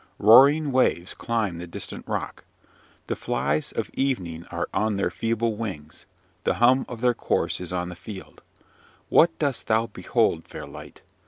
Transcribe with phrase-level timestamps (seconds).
[0.17, 2.43] Roaring waves climb the distant rock.
[3.05, 6.07] The flies of evening are on their feeble wings:
[6.43, 8.41] the hum of their course is on the field.
[9.09, 11.03] What dost thou behold, fair light?